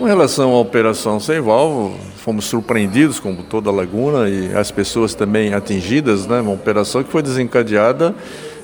[0.00, 5.14] Com relação à operação sem válvula, fomos surpreendidos, como toda a laguna, e as pessoas
[5.14, 6.40] também atingidas, né?
[6.40, 8.14] Uma operação que foi desencadeada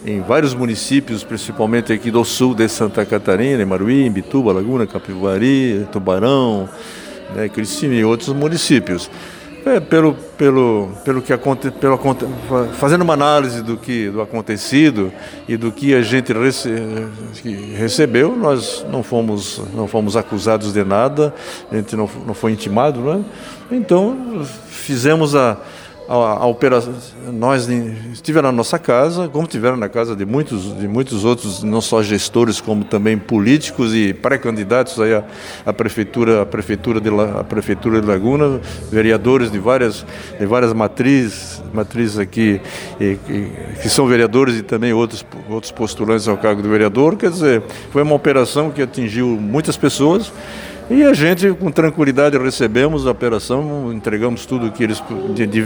[0.06, 5.86] em vários municípios, principalmente aqui do sul de Santa Catarina, em Maruí, Bituba, Laguna, Capivari,
[5.92, 6.66] Tubarão,
[7.34, 7.50] né,
[7.92, 9.10] e outros municípios.
[9.66, 11.36] É, pelo, pelo, pelo que
[11.80, 11.98] pelo,
[12.78, 15.12] fazendo uma análise do que do acontecido
[15.48, 16.70] e do que a gente rece,
[17.76, 21.34] recebeu, nós não fomos não fomos acusados de nada,
[21.68, 23.24] a gente não, não foi intimado, né?
[23.68, 25.58] Então fizemos a
[26.08, 26.94] a, a operação,
[27.32, 27.68] nós
[28.12, 32.02] estiveram na nossa casa, como tiveram na casa de muitos, de muitos outros, não só
[32.02, 35.12] gestores, como também políticos e pré-candidatos aí
[35.64, 38.60] à, prefeitura, à prefeitura de a prefeitura de Laguna,
[38.90, 40.06] vereadores de várias,
[40.38, 42.60] de várias matrizes, matrizes aqui
[43.00, 47.16] e, e, que são vereadores e também outros, outros postulantes ao cargo de vereador.
[47.16, 50.32] Quer dizer, foi uma operação que atingiu muitas pessoas.
[50.88, 55.02] E a gente, com tranquilidade, recebemos a operação, entregamos tudo que eles
[55.34, 55.62] de, de,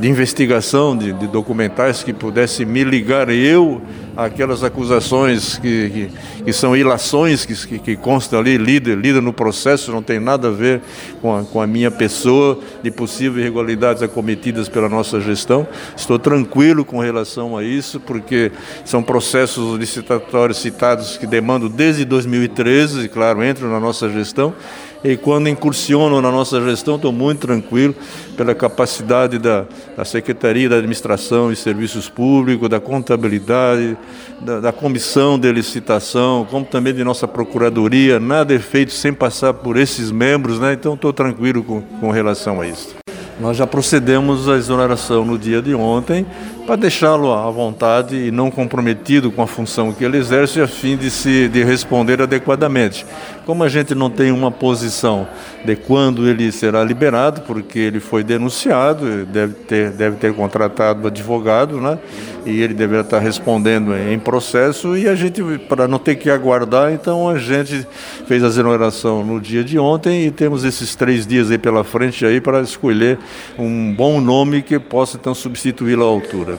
[0.00, 3.80] de investigação, de, de, documentais que pudesse me ligar eu
[4.16, 9.32] aquelas acusações que, que, que são ilações que, que, que, constam ali, líder, líder no
[9.32, 10.80] processo, não tem nada a ver
[11.20, 15.66] com a, com a minha pessoa, de possíveis irregularidades acometidas pela nossa gestão.
[15.96, 18.52] Estou tranquilo com relação a isso, porque
[18.84, 24.54] são processos licitatórios citados que demandam desde 2013, e claro, entram na nossa gestão
[25.02, 27.94] e quando incursionam na nossa gestão, estou muito tranquilo
[28.36, 29.64] pela capacidade da,
[29.96, 33.96] da Secretaria da Administração e Serviços Públicos, da contabilidade,
[34.40, 38.20] da, da, comissão de licitação, como também de nossa Procuradoria.
[38.20, 40.74] Nada é feito sem passar por esses membros, né?
[40.74, 43.00] então estou tranquilo com, com relação a isso.
[43.40, 46.26] Nós já procedemos à exoneração no dia de ontem
[46.66, 50.94] para deixá-lo à vontade e não comprometido com a função que ele exerce a fim
[50.94, 53.06] de se de responder adequadamente.
[53.50, 55.26] Como a gente não tem uma posição
[55.64, 61.80] de quando ele será liberado, porque ele foi denunciado, deve ter, deve ter contratado advogado,
[61.80, 61.98] né?
[62.46, 66.92] E ele deverá estar respondendo em processo e a gente, para não ter que aguardar,
[66.92, 67.84] então a gente
[68.24, 72.24] fez a exoneração no dia de ontem e temos esses três dias aí pela frente
[72.24, 73.18] aí para escolher
[73.58, 76.56] um bom nome que possa então substituí-lo à altura.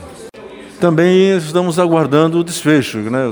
[0.78, 2.97] Também estamos aguardando o desfecho.
[2.97, 3.31] Né?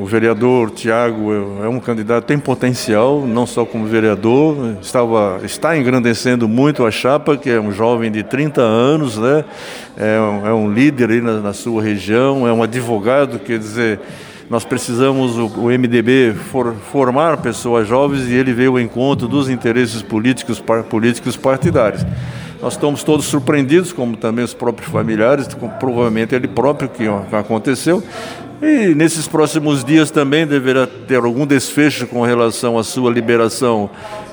[0.00, 5.76] O vereador Tiago é, é um candidato tem potencial, não só como vereador, estava, está
[5.76, 9.44] engrandecendo muito a chapa, que é um jovem de 30 anos, né?
[9.98, 14.00] é, um, é um líder aí na, na sua região, é um advogado, quer dizer,
[14.48, 20.00] nós precisamos, o, MDB, for, formar pessoas jovens e ele veio ao encontro dos interesses
[20.00, 22.04] políticos, par, políticos partidários.
[22.60, 28.02] Nós estamos todos surpreendidos, como também os próprios familiares, provavelmente ele próprio que aconteceu.
[28.62, 33.88] E nesses próximos dias também deverá ter algum desfecho com relação à sua liberação.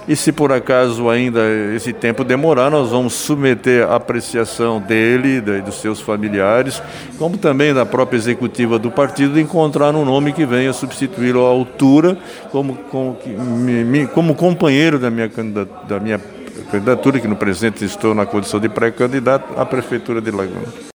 [0.08, 1.42] E se por acaso ainda
[1.76, 6.82] esse tempo demorar, nós vamos submeter a apreciação dele dos seus familiares,
[7.18, 12.18] como também da própria executiva do partido, encontrar um nome que venha substituí-lo à altura
[12.52, 13.18] como, como,
[14.14, 15.30] como companheiro da minha,
[15.88, 16.20] da minha
[16.72, 20.68] candidatura, que no presente estou na condição de pré-candidato à Prefeitura de Laguna.